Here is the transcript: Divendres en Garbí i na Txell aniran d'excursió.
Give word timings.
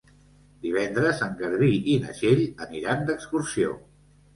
Divendres 0.63 1.21
en 1.27 1.37
Garbí 1.43 1.71
i 1.95 2.01
na 2.07 2.19
Txell 2.19 2.45
aniran 2.69 3.09
d'excursió. 3.13 3.83